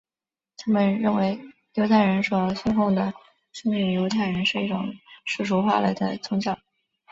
[0.57, 1.39] 他们认为
[1.75, 3.13] 犹太人所信奉的
[3.53, 6.57] 圣殿犹太教是一种世俗化了的宗教。